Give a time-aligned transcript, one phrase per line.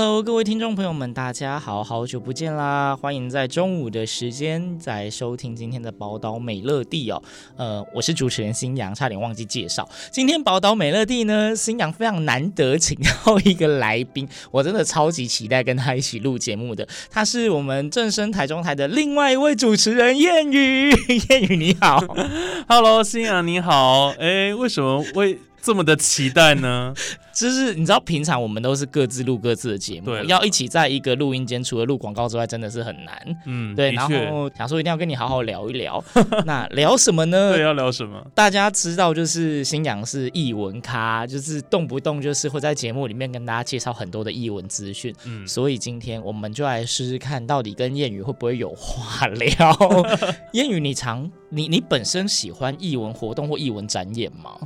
[0.00, 2.96] Hello，各位听众朋友们，大家好，好久不见啦！
[2.96, 7.22] 欢迎在中午的时间在收听今天的宝岛美乐地哦。
[7.58, 9.86] 呃，我是主持人新阳，差点忘记介绍。
[10.10, 16.88] 今天宝岛美乐地呢，新阳非常难得请到一个来宾，我真的超级期待跟他一起录节目的。
[17.10, 22.02] 他是我们正声台中台的另外一位主持人谚语，谚语你好，
[22.66, 24.14] Hello，新阳你好。
[24.18, 25.38] 哎，为什么为？
[25.62, 26.94] 这么的期待呢？
[27.32, 33.36] 就是你知道，平常我们都是各自录各自的节目，对，要一起在一个录音间，除了录广告之外，真的是很难。
[33.46, 33.92] 嗯，对。
[33.92, 36.02] 然后想说一定要跟你好好聊一聊，
[36.44, 37.54] 那聊什么呢？
[37.54, 38.20] 对，要聊什么？
[38.34, 45.14] 大家知道，就是新阳是译文咖，就是动不动就是会在节目里面跟大家介绍很多的译文资讯。
[45.24, 49.72] 嗯，所以今天我们就来试试看，到底跟谚语会不会有话聊？
[50.52, 54.58] 谚语，你常你你本身喜欢译文活动或译文展演吗？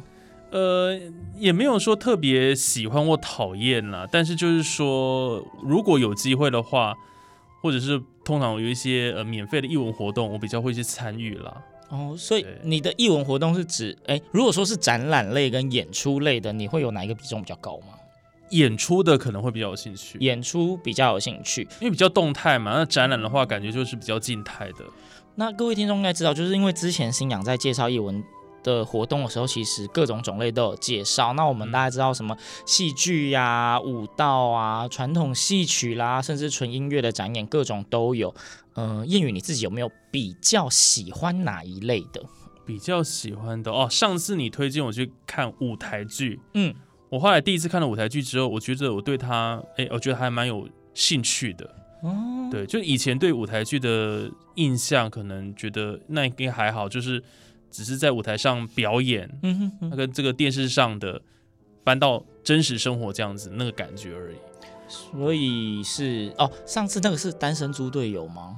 [0.55, 0.97] 呃，
[1.37, 6.95] 也没有说特别喜欢或讨厌啦，但是就是说，如果有机会的话，
[7.61, 11.61] 或者是通常有一些呃免费的译文活动，我比较会去参与啦。
[11.89, 17.89] 哦，所以你的译文活动是指，哎，如果说是展览类跟演出类的，你会有哪一个比重比较高吗？
[18.51, 22.75] 演出的可能会比较有兴趣，演出比较有兴趣，因为比较动态嘛。
[22.77, 24.85] 那展览的话，感觉就是比较静态的。
[25.35, 28.23] 那各位听众应该知道，就是因为之前新阳在介绍译文
[28.65, 31.35] 的活动的时候，其实各种种类都有介绍。
[31.35, 38.35] 那我们大家知道什么戏剧呀、啊、舞蹈啊、传统戏曲啦，甚至纯音乐的展演，各种都有。
[38.77, 42.21] 嗯、呃，谚语你自己有没有比较喜欢哪一类的？
[42.67, 46.75] 比较喜欢的哦，上次你推荐我去看舞台剧，嗯，
[47.11, 51.67] 我后来第一次看了舞台剧之后，我觉得我对他，哎，我觉得还蛮有兴趣的。
[52.03, 57.23] 哦，对，就以前对舞台剧的印象，可能觉得那应该还好，就是。
[57.75, 61.21] 只是在舞台上表演，嗯哼哼，那跟这个电视上的
[61.83, 64.37] 搬到真实生活这样子那个感觉而已。
[64.87, 68.55] 所以是哦，上次那个是单身猪队友吗？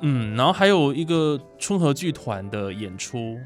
[0.00, 3.38] 嗯，然后还有一个春和剧团的演出。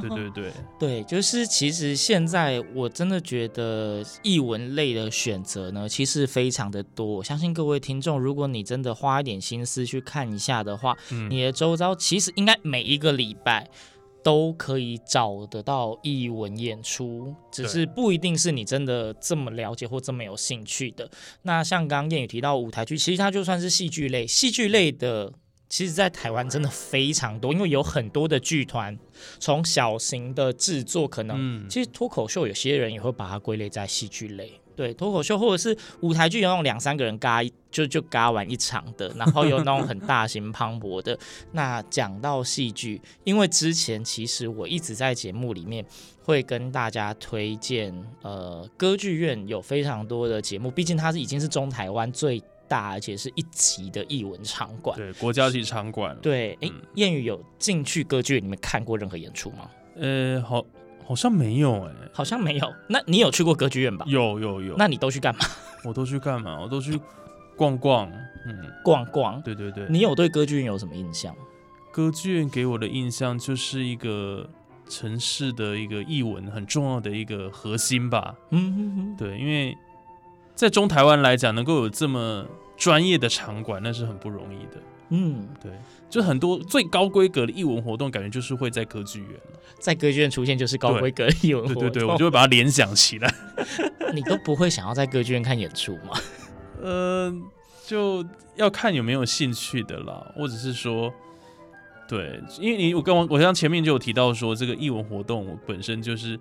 [0.00, 7.06] 对对对对，就是其实现在我真的觉得译文类的选择呢，其实非常的多。
[7.06, 13.70] 我相信各位听众，如果你真的花一点心思去看一下的话，嗯、你的周遭其实应该每一个礼拜。
[14.24, 21.08] 都可以找得到译文演出，只是不一定是你真的这么了解或这么有兴趣的。
[21.42, 25.30] 那像刚刚谚语提到舞台剧，其实它就算是戏剧类，戏剧类的，
[25.68, 28.96] 其实在台湾真的非常多，因为有很多的剧团，
[29.40, 34.60] 从小型的制作，可能、嗯、其实脱口秀，有些人也会把它归类在戏剧类。
[34.76, 41.16] 对，脱口秀或者是舞台剧，有那种两三个人嘎就就嘎完一场的，然后有那种很大型磅礴的。
[41.52, 45.84] 那讲到戏剧，因为之前其实我一直在节目里面
[46.24, 52.42] 会跟大家推荐，呃，歌剧院有非常多的节目，毕竟它是已经是中台湾最
[52.74, 56.16] 大而且是一级的艺文场馆，对，国家级场馆。
[56.20, 59.70] 对，哎、嗯，谚语有进去歌剧院里面看过任何演出吗？
[59.96, 60.64] 呃，好。
[61.06, 62.72] 好像没有哎、欸，好像没有。
[62.88, 64.06] 那你有去过歌剧院吧？
[64.08, 64.74] 有有有。
[64.78, 65.40] 那你都去干嘛？
[65.84, 66.58] 我都去干嘛？
[66.58, 66.98] 我都去
[67.58, 68.10] 逛逛，
[68.46, 69.38] 嗯，逛逛。
[69.42, 69.86] 对对对。
[69.90, 71.36] 你有对歌剧院有什么印象？
[71.92, 74.48] 歌剧院给我的印象就是一个
[74.88, 78.34] 城市的一个艺文很重要的一个核心吧。
[78.48, 79.14] 嗯。
[79.18, 79.76] 对，因为
[80.54, 82.46] 在中台湾来讲，能够有这么
[82.76, 84.82] 专业的场馆，那是很不容易的。
[85.10, 85.70] 嗯，对。
[86.08, 89.30] 就很多最高规格的艺文活动，感觉就是会在歌剧院，
[89.80, 91.82] 在歌剧院出现就是高规格的艺文活动。
[91.82, 93.34] 对对对，我就会把它联想起来。
[94.14, 96.12] 你都不会想要在歌剧院看演出吗？
[96.80, 97.34] 呃，
[97.84, 98.24] 就
[98.54, 101.12] 要看有没有兴趣的啦，或者是说，
[102.06, 106.38] 对，因为你我跟我我像前面就有提到说，这个艺文活动我本身就是，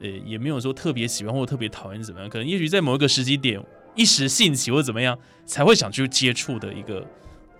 [0.00, 3.58] 呃，也没有说特别喜欢或者特别讨厌怎么样，可能也许在某一个时机点
[3.94, 7.06] 一时兴起或者怎么样，才会想去接触的一个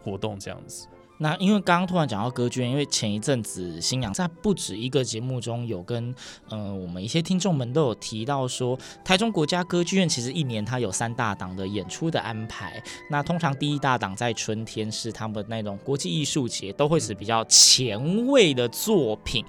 [0.03, 0.87] 活动这样子。
[1.19, 6.11] 那因为刚刚突然讲到歌剧院，因为前一阵子星洋在不止一个节目中有跟
[6.51, 12.83] 嗯、呃、我们一些听众们都有提到说，台中国家歌剧院其实一年它有三大档的演出的安排。
[13.09, 19.45] 那通常第一大档在春天是他们那种国际艺术节，都会是比较前卫的作品。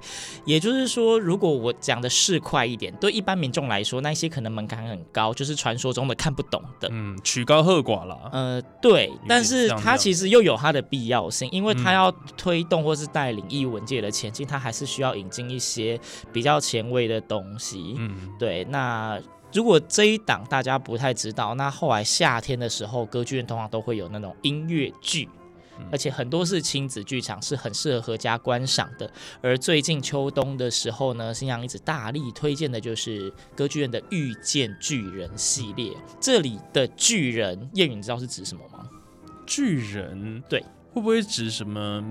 [0.46, 8.30] 也就是说，如果我讲的市侩一点，对一般民众来说，那些可能门槛很高，就是传说中的看不懂的，嗯，曲高和寡了。
[8.32, 11.50] 呃，对，但是它其实又有它的必要性。
[11.56, 16.00] 因为他要推动或是带领艺文界的前进，他还是需要引进一些
[16.34, 17.96] 比较前卫的东西。
[17.98, 18.66] 嗯，对。
[18.66, 19.20] 那
[19.54, 25.30] 如果这一档大家不太知道，那后来夏天的时候，歌剧院通常都会有那种音乐剧，
[25.92, 29.10] 而且很多是亲子剧场，是很适合合家观赏的。
[29.42, 35.94] 而最近秋冬的时候呢，新阳一直大力推荐的就是歌剧院的《遇见巨人》系列。
[36.20, 38.90] 这里的巨人，彦允你知道是指什么吗？
[39.46, 40.62] 巨人，对。
[40.96, 42.02] 会不会指什么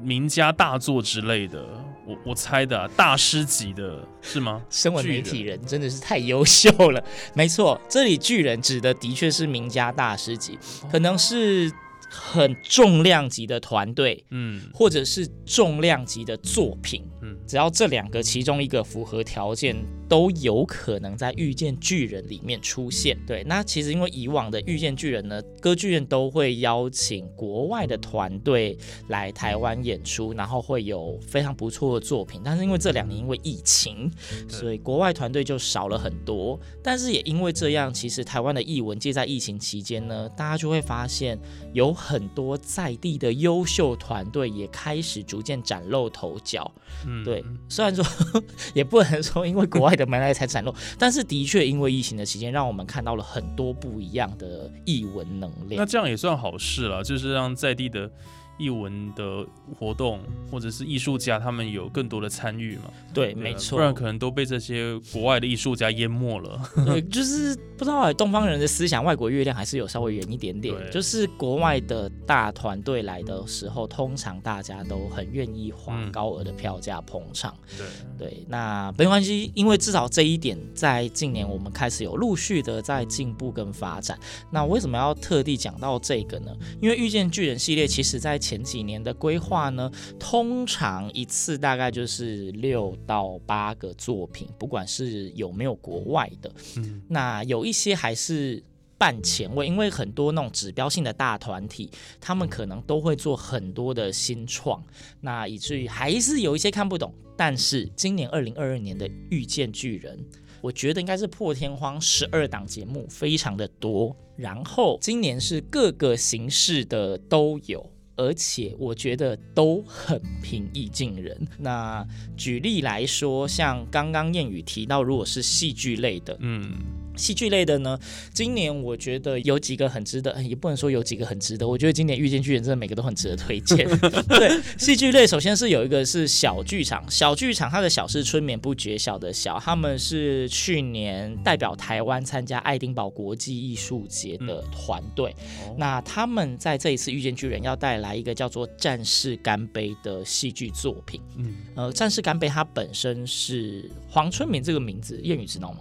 [0.00, 1.64] 名家大作之类的？
[2.04, 4.60] 我我猜的、啊，大师级的是吗？
[4.68, 7.00] 身为媒体人真的是太优秀了。
[7.34, 10.58] 没错，这里巨人指的的确是名家大师级，
[10.90, 11.72] 可能是
[12.10, 19.76] 很重量级的团队，嗯，或者是重量级的作品，嗯，只要这两个其中一个符合条件。
[20.08, 23.18] 都有可能在《遇见巨人》里面出现。
[23.26, 32.40] 对，那其实因为以往的《遇见巨人》呢，歌剧院都会邀请国外的团队来台湾演出，然后会有非常不错的作品。
[32.44, 34.08] 但是因为这两年因为疫情，
[34.48, 36.58] 所以国外团队就少了很多。
[36.82, 41.36] 但是也因为这样，其实台湾的艺文界在疫情期间呢，大家就会发现
[41.72, 46.70] 有很多在地的优秀团队也开始逐渐崭露头角。
[47.06, 48.04] 嗯，对，虽然说
[48.72, 49.95] 也不能说因为国外。
[49.96, 55.82] 的埋来才散落，但是的确因为疫情的期间，让我们看到了很多不一样的译文能量。
[55.82, 58.10] 那这样也算好事了，就是让在地的。
[58.58, 59.46] 艺文的
[59.78, 60.20] 活动，
[60.50, 62.84] 或者是艺术家，他们有更多的参与嘛？
[63.12, 66.60] 对，没错，不然可能都被这些国外的艺术家淹没了。
[66.86, 70.74] 对，就是不知道哎，东方人的思想，外国月亮还是有稍微远一点点。
[70.90, 77.54] 就是国外的大团队来的时候，通常大家都很愿意花高额的票价捧场。
[77.76, 84.18] 对、嗯、对，那没关系，因为至少这一点，在近年我们开始有陆续的在进步跟发展。
[84.50, 86.54] 那为什么要特地讲到这个呢？
[86.80, 89.90] 因为遇见巨人系列，其实在前几年的规划呢，
[90.20, 98.62] 通常一次大概就是六到八个作品，不管是有没有国外的，嗯，那有一些还是
[98.96, 101.90] 半前卫，因为很多那种指标性的大团体，
[102.20, 104.80] 他们可能都会做很多的新创，
[105.20, 107.12] 那以至于还是有一些看不懂。
[107.36, 110.24] 但是今年二零二二年的遇见巨人，
[110.60, 114.16] 我觉得应该是破天荒十二档节目，非常的多。
[114.36, 117.84] 然后今年是各个形式的都有。
[118.16, 121.36] 而且我觉得都很平易近人。
[121.58, 126.72] 那举例来说，像刚刚谚语提到，如果是戏剧类的，嗯。
[127.16, 127.98] 戏剧类的呢，
[128.32, 131.66] 今年我觉得有几个很值得，也不能说有几个很值得。
[131.66, 133.88] 我觉得今年遇见巨人真的每个都很值得推荐。
[134.28, 145.34] 对，戏剧类首先是有一个是小剧场，小剧场它的小是春眠不觉晓的小，他们是去年代表台湾参加爱丁堡国际艺术节的团队。
[145.66, 151.20] 嗯、那他们在这一次遇见巨人要带来一个叫做《战士干杯》的戏剧作品。
[151.36, 155.78] 嗯，呃，《战士干杯》它本身是黄春明这个名字，谚语知道吗？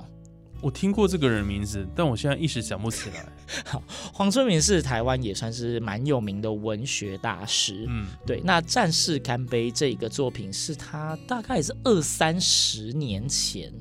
[0.62, 3.26] 我听过这个人名字，但我现在一时想不起来。
[3.66, 7.86] 好，黄春明是台湾也算是蛮有名的文学大师。
[7.88, 8.42] 嗯，对。
[8.44, 13.72] 那《战士干杯》这个作品是他大概是二三十年前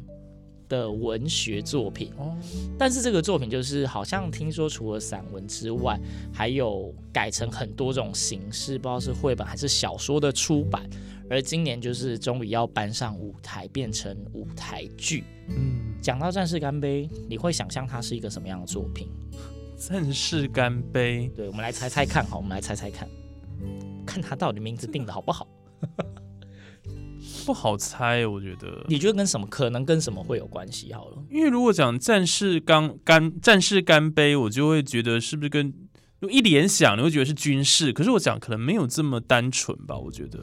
[0.75, 2.11] 的文学作品。
[2.17, 2.37] 哦，
[2.79, 5.99] 但是这个作品就是好像听说除了散文之外，
[6.33, 10.83] 还有改成很多种形式，不知道是绘本还是小说的出版。
[11.31, 15.25] 而今年就是终于要搬上舞台，变成舞台剧。
[15.49, 19.09] 嗯，讲到《战士干杯》，你会想象它是一个什么样的作品？
[19.89, 23.09] 《战士干杯》，对，我们来猜猜看，好，我们来猜猜看，
[24.05, 25.49] 看他到底名字定的好不好？
[27.45, 28.85] 不好猜，我觉得。
[28.89, 29.47] 你觉得跟什么？
[29.47, 30.93] 可能跟什么会有关系？
[30.93, 35.73] 好了，因为如果讲《战士干干战士干杯》，我就会觉得是不是跟
[36.31, 37.93] 一联想，你会觉得是军事。
[37.93, 40.39] 可是我讲可能没有这么单纯吧，我觉得。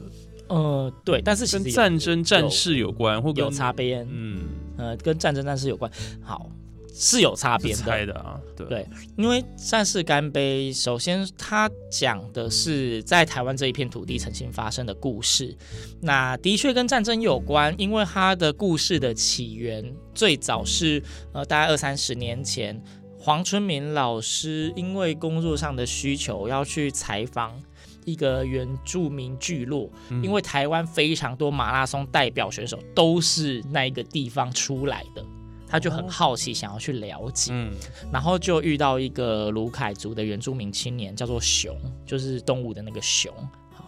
[0.48, 4.40] 呃，对，但是跟战争战士有关，或有擦边，嗯，
[4.76, 5.90] 呃，跟战争战士有关，
[6.20, 6.50] 好，
[6.94, 15.56] 是有擦边的，的啊，对，对，因为战士干杯，首先他讲的是在台湾这一片土地曾经发生的故事，
[16.00, 22.82] 那的确跟战争有关，因为他的故事的起源最早是呃，大概二三十年前。
[23.24, 27.56] 黄春明老师因为工作上的需求要去采访
[28.04, 35.24] 一个原住民聚落，嗯、因为台湾非常多马拉松代表选手都是那一个地方出来的，
[35.72, 37.72] 他就很好奇，想要去了解，嗯、
[38.12, 41.74] 然后就遇到一个卢凯族的原住民青年，叫做熊，
[42.04, 43.32] 就是动物的那个熊。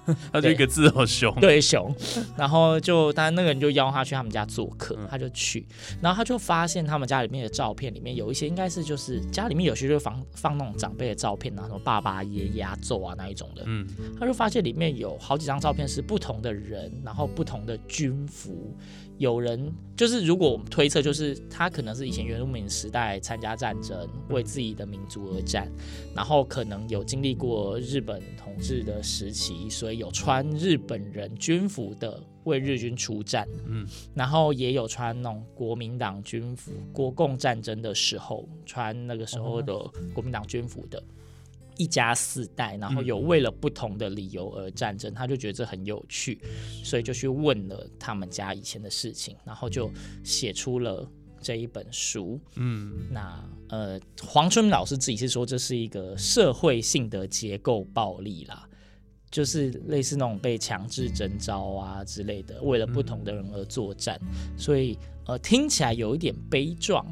[0.31, 1.95] 他就一个字哦熊，对 熊，
[2.37, 5.67] 然后就当然那个人就邀他去他们家做客，他就去，
[6.03, 13.87] 然后他就发现他们家里面的照片里面有一些应该是就是家里面有些就放放那种长辈的照片啊，什么爸爸、爷爷、压轴啊那一种的，嗯，
[14.21, 18.77] 他就发现里面有好几张照片是不同的人，然后不同的军服。
[19.19, 25.71] 有人就是，如果我们推测，就是他可能是以前原住民时代参加战争，为自己的民族而战，
[26.15, 39.73] 然后可能有经历过日本统治的时期，所以有穿日本人军服的为日军出战，嗯，然后也有穿那种国民党军服，国共战争的时候穿那个时候的
[40.13, 41.03] 国民党军服的。
[41.77, 46.41] 一家四代，然后有为了不同的理由而战争，嗯、他就觉得这很有趣，
[46.83, 49.91] 所以就去问了他们家以前的事情，然后就
[50.23, 51.09] 写出了
[51.41, 52.41] 这一本书。
[52.57, 58.69] 嗯，那呃，黄春明老师自己是说这是一个社会性的结构暴力啦。
[59.35, 64.17] 就是类似那种被强制征召啊之类的，为了不同的人而作战，
[64.57, 67.05] 所以呃听起来有一点悲壮，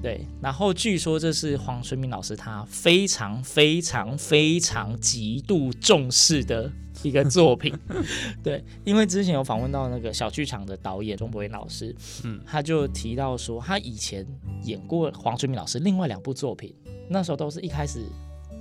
[0.00, 0.24] 对。
[0.40, 6.72] 然后据说这是黄春明老师他非常非常非常极度重视的
[7.02, 7.70] 一个作品，
[8.42, 8.64] 对。
[8.82, 11.94] 因为之前有访问到那个小剧场的导演钟博元老师，
[12.24, 14.26] 嗯，他就提到说他以前
[14.64, 16.74] 演过黄春明老师另外两部作品，
[17.10, 18.06] 那时候都是一开始。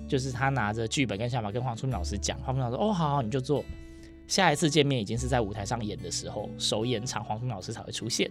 [0.08, 3.64] 就是他拿着剧本跟想法跟黄春明老师讲，黄春明老师说：“哦，好好，你就做。”
[4.28, 8.30] 下一次见面已经是在舞台上演的时候，首演场黄春明老师才会出现。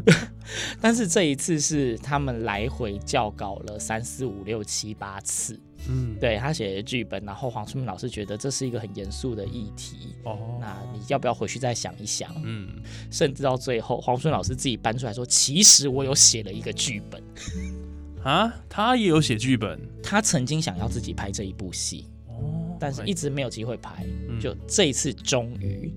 [0.78, 5.58] 但是这一次是他们来回校稿了三四五六七八次。
[5.88, 10.14] 嗯，对他写的剧本，然后黄春明老师觉得这是一个很严肃的议题。
[10.24, 12.30] 哦，那你要不要回去再想一想？
[12.44, 12.68] 嗯，
[13.10, 17.22] 甚至到最后，黄春明老师自己搬出来说：“其实我有写了一个剧本。”
[18.26, 19.80] 啊，他也有写剧本。
[20.02, 24.04] 他曾经想要自己拍这一部戏，哦，但是一直没有机会拍。
[24.28, 25.94] 嗯、就这一次终于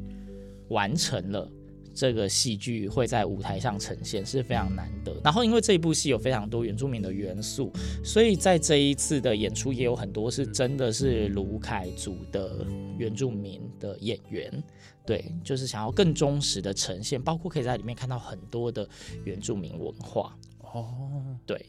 [0.67, 1.51] 完成了，
[1.91, 5.19] 这个戏剧会在舞台上呈现是非常难得。
[5.23, 12.63] 然后因为这一部戏有非常多原住民的元素，所以在这一次的演出也有很多是真的是卢凯族的
[12.99, 14.63] 原住民的演员。
[15.03, 18.87] 对，就是想要更忠实的呈现，包括可以在里面看到很多的
[19.23, 20.37] 原住民文化。
[20.59, 21.65] 哦，对。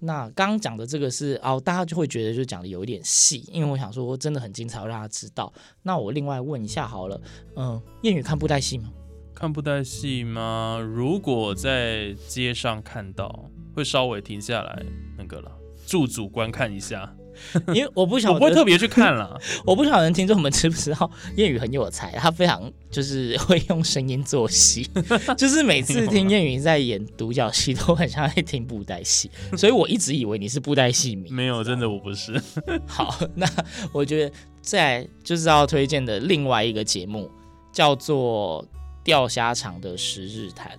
[0.00, 5.52] 那刚刚讲的这个是哦，大家就会觉得就讲的有一点细，因为我想说真的很精彩，要让他知道。
[5.82, 7.20] 那我另外问一下好了，
[7.56, 8.92] 嗯，谚语看布袋戏吗？
[9.34, 10.78] 看布袋戏吗？
[10.94, 14.84] 如果在街上看到，会稍微停下来
[15.16, 15.50] 那个了，
[15.86, 17.12] 驻足观看一下。
[17.74, 19.38] 因为我不晓得，我不会特别去看了。
[19.64, 24.88] 我不晓得听众们知不知道，谚语很有才，他非常就是会用声音做戏，
[25.36, 29.30] 就是每次听谚语在演独角戏，都很像在听布袋戏。
[29.56, 32.40] 所以我一直以为你是布袋戏迷，没有，真的我不是。
[32.86, 33.46] 好，那
[33.92, 37.30] 我觉得在就是要推荐的另外一个节目
[37.72, 38.64] 叫做
[39.04, 40.72] 《钓虾场的十日谈》，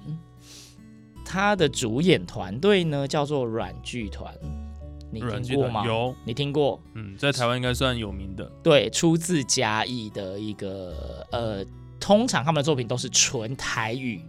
[1.25, 4.33] 他的主演团队呢叫做软剧团。
[5.11, 5.85] 你听过吗？
[5.85, 6.79] 有，你听过？
[6.93, 8.45] 嗯，在台湾应该算有名的。
[8.61, 11.65] 对，出自嘉义的一个呃，
[11.99, 14.21] 通常他们的作品都是纯台语。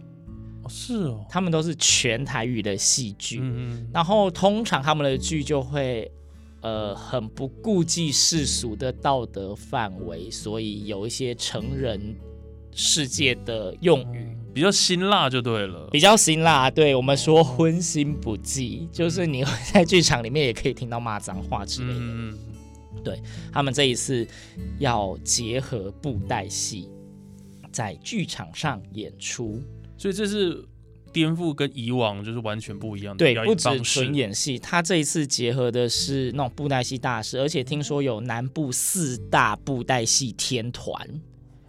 [0.63, 3.39] 哦，是哦，他们都是全台语的戏剧。
[3.41, 3.89] 嗯嗯。
[3.93, 6.11] 然后通常他们的剧就会
[6.61, 12.15] 呃很不顾忌世俗的道德范围，所以有一些成人
[12.71, 14.35] 世界的用语。
[14.51, 21.99] 嗯比较辛辣就对了，比较辛辣，对我们说荤腥不忌，就是你会在剧场里面也可以听到骂脏话之类的。
[21.99, 22.37] 嗯，
[23.01, 23.17] 对，
[23.53, 24.27] 他们这一次
[24.77, 26.89] 要结合布袋戏
[27.71, 29.61] 在剧场上演出，
[29.97, 30.61] 所以这是
[31.13, 33.19] 颠覆跟以往就是完全不一样的。
[33.19, 40.93] 对，不止纯演戏，他这一次结合的是那种布袋戏大师，而且听说有南部四大布袋戏天团。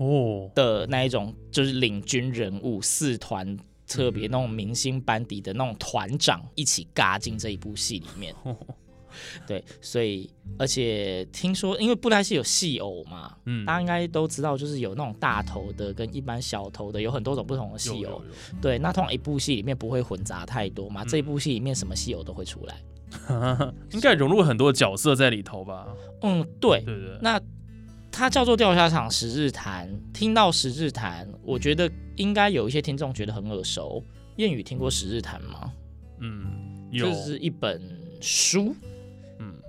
[0.03, 3.57] 哦的那一种就是领军人物，四团
[3.87, 8.35] 特别那种明星班底的那种团长一起嘎进这一部戏里面。
[9.47, 18.23] 对，所以而且听说，因为布袋戏有戏偶嘛，嗯，大家应该都知道，就是有那种大头的跟一般小头的，有很多种不同的戏偶。
[18.63, 22.81] 对，那通常一部戏里面不会混杂太多嘛，嗯、这一部戏里面什么戏偶都会出来，
[23.93, 25.87] 应该融入很多角色在里头吧？
[26.23, 27.39] 嗯，对，对对，那。
[28.13, 34.05] 它叫做钓虾场十日谈，听到十日谈，我觉得应该有一些听众觉得很耳熟。
[34.37, 35.73] 谚语听过十日谈吗？
[36.21, 36.45] 嗯，
[36.91, 37.81] 有，这是一本
[38.21, 38.77] 书，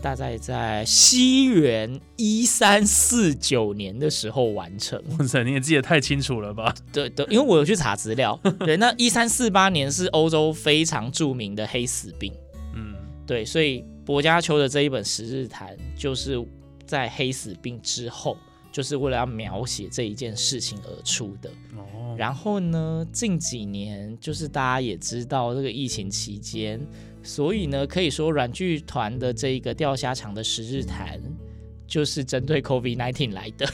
[0.01, 5.01] 大概在西元一三四九年的时候完成。
[5.17, 6.75] 哇塞，你也记得太清楚了吧？
[6.91, 8.37] 对对，因为我有去查资料。
[8.59, 12.33] 对，那一三四八年是欧洲非常著名的黑死病。
[12.75, 12.93] 嗯，
[13.25, 16.37] 对，所以薄伽丘的这一本《十日谈》就是
[16.93, 18.37] 在黑死病之后，
[18.71, 21.49] 就是为了要描写这一件事情而出的。
[21.75, 22.15] 哦。
[22.15, 26.79] 然后呢，近几年就是大家也知道，这个疫情期间。
[27.23, 31.19] 所以呢，可以说软剧团的这一个钓虾场的十日谈，
[31.87, 33.67] 就是针对 COVID-19 来的。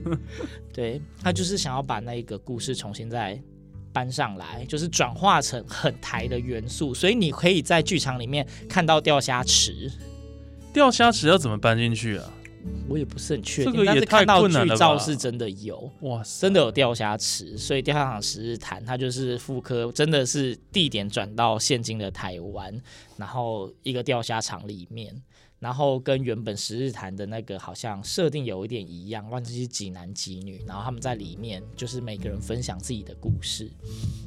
[0.70, 3.42] 对，他就是想要把那一个故事重新再
[3.90, 6.92] 搬上来，就是转化成很台的元素。
[6.92, 9.90] 所以你可以在剧场里面看到钓虾池。
[10.74, 12.32] 钓虾池要怎么搬进去啊？
[12.88, 14.76] 我也不是很确定，这个也太困难了吧？
[14.76, 22.74] 但是看到剧照是真的有，哇，真的有钓虾池，所以钓虾场十日谈它就是复刻，真的是地点转到现今的台湾，
[23.16, 25.14] 然后一个钓虾场里面。
[25.60, 33.70] 然后跟原本十日谈的那个好像设定有一点一样，忘记是几男几女，然后他们在里面就是每个人分享自己的故事，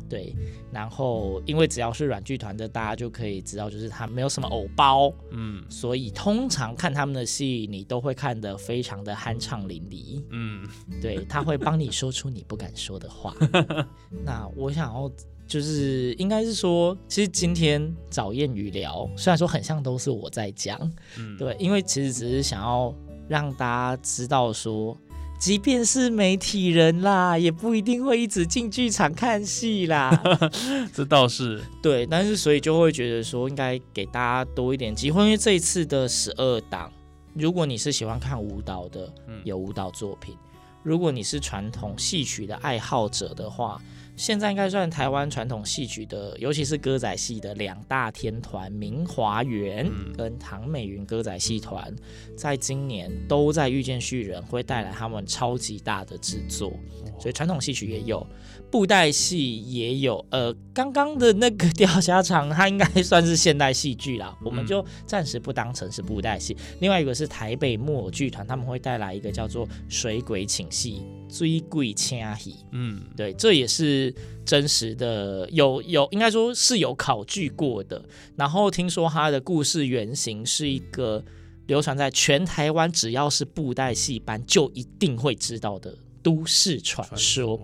[0.07, 0.35] 对。
[0.71, 10.69] 然后因为只要是软剧团的，大家就可以知道，就是他没有什么偶包，嗯，所以通常看他们的戏，你都会看得非常的酣畅淋漓，嗯，
[11.01, 13.35] 对，他会帮你说出你不敢说的话。
[14.23, 15.11] 那我想要。
[15.45, 20.79] 就是应该是说，其实今天找彦宇聊，虽然说很像都是我在讲，
[21.17, 22.93] 嗯，对，因为其实只是想要
[23.27, 24.97] 让大家知道说，
[25.37, 30.17] 即便是媒体人啦，也不一定会一直进剧场看戏啦。
[30.93, 36.91] 这倒是对，但是所以就会觉得说，应该给大家多一点机会，因为这一次的十二档，
[37.35, 40.35] 如果你是喜欢看舞蹈的，有舞蹈作品；
[40.81, 43.79] 如果你是传统戏曲的爱好者的话。
[44.15, 51.93] 现在应该算台湾传统戏曲的，尤其是歌仔戏的两大天团——明华园跟唐美云歌仔戏团，
[52.35, 56.71] 在今年都在遇见旭人会带来他们超级大的制作，
[57.19, 58.25] 所以传统戏曲也有。
[58.69, 66.57] 布袋戏也有，呃，刚刚的那个钓虾场，它应该算是现代戏剧啦，我们就暂时不当成是布袋戏。
[66.79, 71.03] 另外一个是台北木偶剧团，他们会带来一个叫做《水鬼请戏》，
[71.33, 74.13] 水鬼掐戏，嗯，对，这也是
[74.45, 77.99] 真实的，有有应该说是有考据过的。
[78.35, 81.23] 然后听说他的故事原型是一个
[81.65, 85.97] 流传在全台湾，只要是布袋戏班就一定会知道的。
[86.23, 87.59] 都市传说，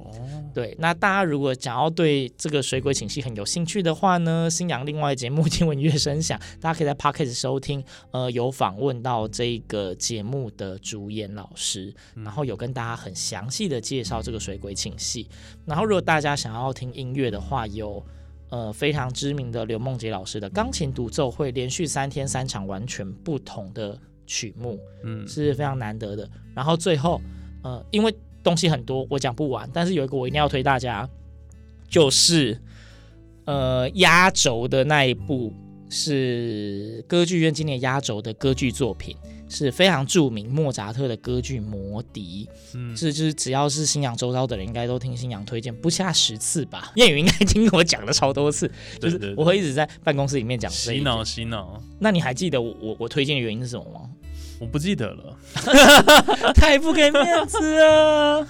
[0.53, 15.27] 对，那大家如果想要对这个水鬼寝戏很有兴趣的话呢，新阳另外节目《听闻乐声响》，大家可以在 Podcast 收听，呃，有访问到这个节目的主演老师，然后有跟大家很详细的介绍这个水鬼寝戏。
[15.65, 18.05] 然后如果大家想要听音乐的话，有
[18.49, 26.29] 呃非常知名的刘梦洁老师的钢琴独奏会，连续三天三场完全不同的曲目，嗯，是非常难得的。
[26.53, 27.21] 然后最后，
[27.63, 29.69] 呃，因为东西很多，我讲不完。
[29.73, 31.09] 但是有一个我一定要推大家，
[31.87, 32.59] 就是
[33.45, 35.53] 呃压轴的那一部
[35.89, 39.15] 是歌剧院今年压轴的歌剧作品，
[39.49, 42.47] 是非常著名莫扎特的歌剧《魔笛》。
[42.75, 46.93] 嗯，是就是只要是新娘周遭的人，应该都听新娘推荐不下十次吧。
[46.97, 48.71] 谚语应该听我讲了超多次，
[49.01, 51.81] 就是我会一直在办公室里面讲洗脑洗脑。
[51.99, 54.09] 那你还记得我我我推荐的原因是什么吗？
[54.59, 55.37] 我不记得了，
[56.53, 58.47] 太不给面子了。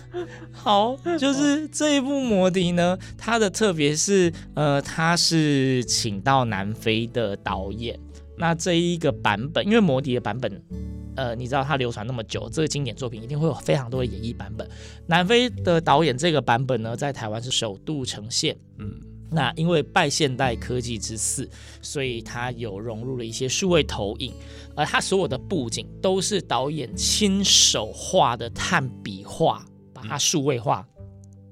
[0.52, 8.00] 好，就是这一部《魔笛》呢，它的特别是，呃，它是请到南非的导演。
[8.38, 10.62] 那这一个版本，因为《魔笛》的版本，
[11.15, 14.67] 呃，你知道它流传那么久，这个经典作品一定会有非常多的演绎版本。
[15.06, 18.58] 南非的导演这个版本呢，在台湾是首度呈现。
[18.80, 19.00] 嗯。
[19.32, 21.48] 那因为拜现代科技之赐，
[21.82, 24.34] 所以它有融入了一些数位投影，
[24.76, 30.88] 而它所有的布景都是导演亲手画的炭笔画，把它数位化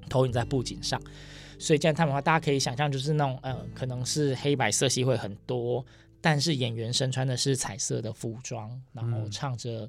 [0.08, 1.00] 投影在布景上。
[1.58, 5.84] 所以这样他们的话，大家可以想象，就是那种呃，可能是黑白色系会很多，
[6.20, 9.88] 但是演员身穿的是彩色的服装，然后唱着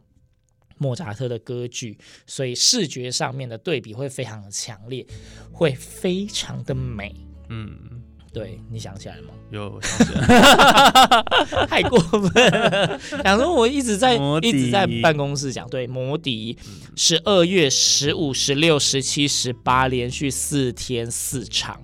[0.77, 5.05] 莫扎特的歌剧，所以视觉上面的对比会非常的强烈，
[5.51, 7.15] 会非常的美。
[7.49, 9.29] 嗯，对，你想起来了吗？
[9.51, 12.99] 有想起来， 太过分了。
[13.23, 16.57] 想说我一直在一直在办公室讲，对，魔笛，
[16.95, 21.81] 十二月十五、十六、十七、十八，连续四天四场，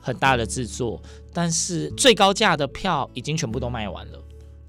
[0.00, 4.22] 很大的制作，但是最高价的票已经全部都卖完了。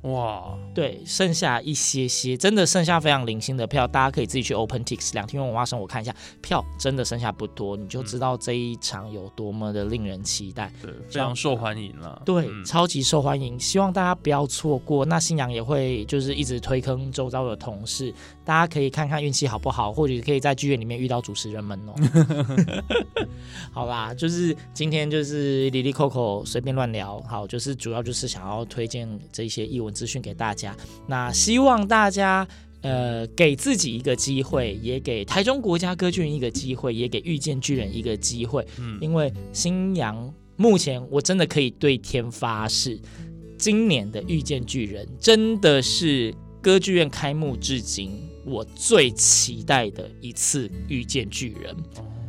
[0.04, 0.58] 哇！
[0.76, 15.06] 对，剩下一些些，真的剩下非常零星的票，大家可以自己去 OpenTix 两厅院文化生活看一下，票真的剩下不多，你就知道这一场有多么的令人期待，对，非常受欢迎了，对，嗯、超级受欢迎，希望大家不要错过。
[15.06, 21.94] 那新阳也会就是一直推坑周遭的同事，大家可以看看运气好不好，或者可以在剧院里面遇到主持人们哦。
[23.72, 30.64] 好啦，就是今天就是李丽 Coco 随便乱聊，好，就是主要就是想要推荐这些译文资讯给大家。
[31.08, 32.47] 那希望大家
[32.82, 38.65] 呃给自己一个机会，也给台中国家歌剧院一个机会，也给遇见巨人一个机会。
[38.80, 42.99] 嗯，因为新阳目前我真的可以对天发誓，
[43.58, 48.12] 今年的遇见巨人真的是歌剧院开幕至今
[48.45, 51.75] 我最期待的一次遇见巨人。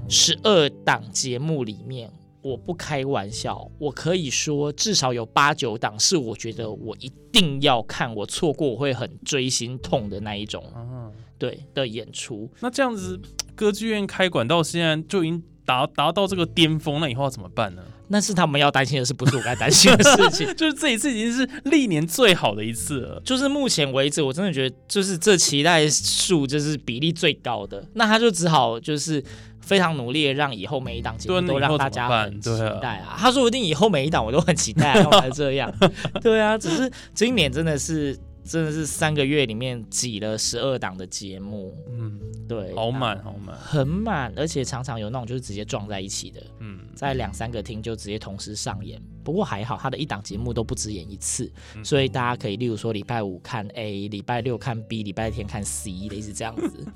[0.08, 2.10] 十二档节目里面。
[2.42, 12.48] 我不开玩笑，我可以说至少有八九档是我觉得我一定要看，我错过我会很锥心痛的那一种，啊、对的演出。
[12.60, 13.20] 那这样子，
[13.54, 17.82] 歌剧院开馆到现在就已经达达到这个巅峰，那以后要怎么办呢？
[18.08, 20.46] 那是他们要担心的事，不是我该担心的事情。
[20.54, 29.22] 就是这一次已经是历年最好的一次了，就是目前为止，我真的觉得就是这期待数就是比例最高的，那他就只好就是。
[29.66, 33.16] 非常努力的让以后每一档节目都让大家很期待啊！
[33.18, 35.74] 他说不定以后每一档我都很期待，啊， 才这样。
[36.22, 49.02] 对啊，只是今年真的是真的是三个月里面挤了十二档的节目，嗯，对，好满好满，很满，而且常常有那种就是直接撞在一起的，嗯，在两三个厅就直接同时上演。
[49.24, 51.52] 不过还好，他的一档节目都不止演一次，
[51.82, 56.86] 所以大家可以例如说礼拜五看 A，礼拜六看 B，礼拜天看 C，类似这样子。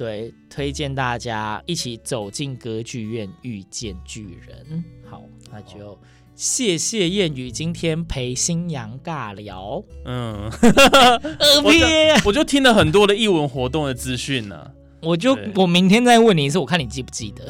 [0.00, 4.82] 对，推荐大家一起走进歌剧院，遇见巨人。
[5.04, 5.98] 好，那就
[6.34, 9.84] 谢谢燕宇今天陪新娘尬聊。
[10.06, 10.50] 嗯，
[11.62, 11.86] 我就
[12.24, 14.70] 我就听了很多的艺文活动的资讯呢。
[15.02, 17.46] 我就我明天再问你一次，我看你记不记得。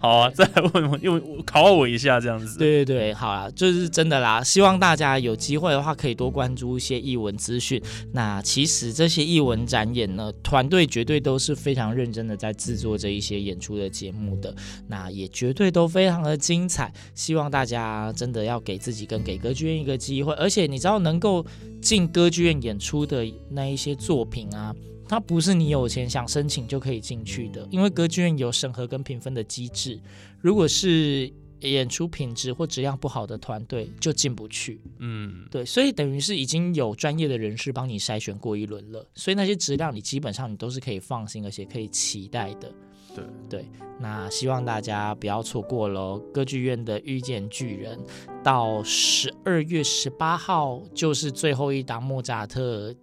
[0.00, 2.58] 好啊， 再问问，又考我一下这样子。
[2.58, 4.42] 对对对，好啦，就是真的啦。
[4.42, 7.80] 希望大家有机会的话，可以多关注一些艺文资讯。
[8.12, 14.54] 那其实这些艺文展演呢，团队绝对都是非常认真的在制作这一些演出的节目的。
[14.88, 16.90] 那也绝对都非常的精彩。
[17.14, 20.32] 希望大家真的要给自己跟给歌剧院一个机会。
[20.34, 21.44] 而且你知道，能够
[21.82, 24.74] 进歌剧院演出的那一些作品啊。
[25.10, 30.00] 它不是你有钱想申请就可以进去的，因为歌剧院有审核跟评分的机制。
[30.40, 31.28] 如果是
[31.62, 34.80] 演出品质或质量不好的团队，就进不去。
[35.00, 42.72] 嗯，对，所以等于是已经有专业的人士帮你筛选过一轮了，所以那些质量你基本上你都是可以放心而且可以期待的。
[43.12, 43.68] 对对，
[43.98, 46.20] 那希望大家不要错过喽！
[46.32, 47.98] 歌剧院的遇见巨人
[48.44, 52.94] 到十二月十八号就是最后一档莫扎特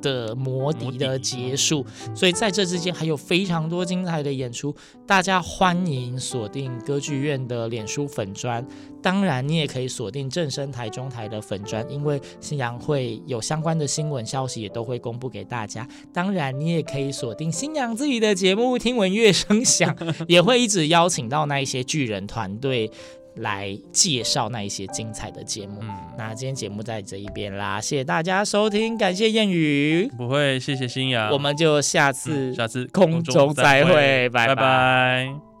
[0.00, 4.74] 的魔笛的结束，所以在这之间还有非常多精彩的演出，
[5.06, 8.66] 大家欢迎锁定歌剧院的脸书粉砖，
[9.02, 15.86] 当然你也可以锁定正声台中台的粉砖，因为新阳会有相关的新闻消息也都会公布给大家。
[16.12, 22.90] 当然你也可以锁定新阳自己的节目，听闻乐声响， 也会一直邀请到那一些巨人团队。
[23.36, 25.78] 来介绍那一些精彩的节目。
[25.80, 34.54] 嗯，那今天节目在这一边啦，谢谢大家收听，感谢谚语，不会，谢谢新雅，我们就下次、嗯、下次空中再会，拜拜。
[34.54, 35.51] 拜拜。